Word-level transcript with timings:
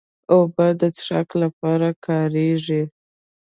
اوبه 0.33 0.67
د 0.79 0.81
څښاک 0.95 1.29
لپاره 1.43 1.87
کارېږي. 2.05 2.83